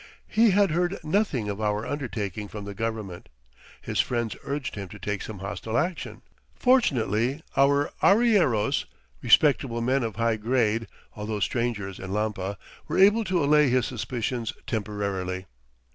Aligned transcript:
He 0.27 0.49
had 0.49 0.71
heard 0.71 0.97
nothing 1.03 1.47
of 1.47 1.61
our 1.61 1.85
undertaking 1.85 2.47
from 2.47 2.65
the 2.65 2.73
government. 2.73 3.29
His 3.83 3.99
friends 3.99 4.35
urged 4.43 4.73
him 4.73 4.87
to 4.89 4.97
take 4.97 5.21
some 5.21 5.37
hostile 5.37 5.77
action. 5.77 6.23
Fortunately, 6.55 7.43
our 7.55 7.91
arrieros, 8.01 8.85
respectable 9.21 9.79
men 9.79 10.01
of 10.01 10.15
high 10.15 10.37
grade, 10.37 10.87
although 11.15 11.39
strangers 11.39 11.99
in 11.99 12.09
Lampa, 12.11 12.57
were 12.87 12.97
able 12.97 13.23
to 13.25 13.43
allay 13.43 13.69
his 13.69 13.85
suspicions 13.85 14.51
temporarily. 14.65 15.45